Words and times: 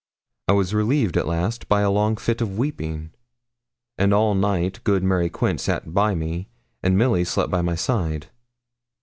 I 0.47 0.53
was 0.53 0.73
relieved 0.73 1.15
at 1.15 1.27
last 1.27 1.67
by 1.69 1.81
a 1.81 1.91
long 1.91 2.17
fit 2.17 2.41
of 2.41 2.57
weeping; 2.57 3.11
and 3.99 4.11
all 4.15 4.33
night 4.33 4.79
good 4.83 5.03
Mary 5.03 5.29
Quince 5.29 5.61
sat 5.61 5.93
by 5.93 6.15
me, 6.15 6.47
and 6.81 6.97
Milly 6.97 7.23
slept 7.23 7.51
by 7.51 7.61
my 7.61 7.75
side. 7.75 8.29